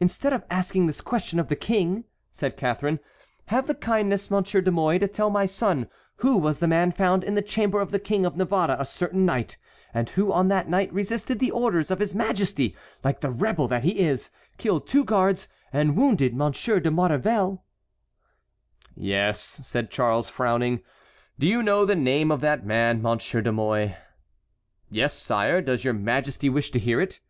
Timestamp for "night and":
9.26-10.08